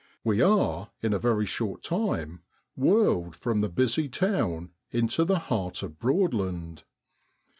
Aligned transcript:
We 0.23 0.41
are 0.41 0.89
in 1.03 1.13
a 1.13 1.19
very 1.19 1.45
short 1.45 1.83
time 1.83 2.41
whirled 2.75 3.35
from 3.35 3.61
the 3.61 3.69
busy 3.69 4.09
town 4.09 4.71
into 4.89 5.23
the 5.23 5.37
heart 5.37 5.83
of 5.83 5.99
Broadland. 5.99 6.85